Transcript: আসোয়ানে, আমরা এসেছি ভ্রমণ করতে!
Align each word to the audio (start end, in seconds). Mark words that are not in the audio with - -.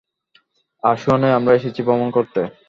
আসোয়ানে, 0.83 1.29
আমরা 1.37 1.51
এসেছি 1.55 1.81
ভ্রমণ 1.87 2.07
করতে! 2.11 2.41